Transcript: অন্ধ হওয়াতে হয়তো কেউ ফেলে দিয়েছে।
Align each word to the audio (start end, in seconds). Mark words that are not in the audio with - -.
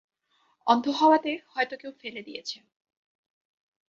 অন্ধ 0.67 0.85
হওয়াতে 0.91 1.31
হয়তো 1.47 1.75
কেউ 1.77 1.91
ফেলে 1.99 2.21
দিয়েছে। 2.21 2.57